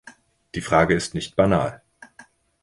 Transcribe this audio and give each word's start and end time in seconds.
Die 0.55 0.61
Frage 0.61 0.95
ist 0.95 1.13
nicht 1.13 1.35
banal. 1.35 1.83